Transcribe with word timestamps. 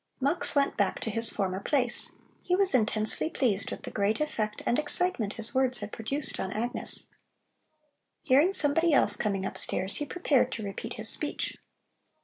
Mux 0.19 0.55
went 0.55 0.75
back 0.77 0.99
to 1.01 1.11
his 1.11 1.29
former 1.29 1.59
place. 1.59 2.13
He 2.41 2.55
was 2.55 2.73
intensely 2.73 3.29
pleased 3.29 3.69
with 3.69 3.83
the 3.83 3.91
great 3.91 4.19
effect 4.19 4.63
and 4.65 4.79
excitement 4.79 5.33
his 5.33 5.53
words 5.53 5.77
had 5.77 5.91
produced 5.91 6.39
on 6.39 6.51
Agnes. 6.53 7.11
Hearing 8.23 8.51
somebody 8.51 8.93
else 8.93 9.15
coming 9.15 9.45
upstairs, 9.45 9.97
he 9.97 10.05
prepared 10.07 10.51
to 10.53 10.63
repeat 10.63 10.93
his 10.93 11.09
speech. 11.09 11.55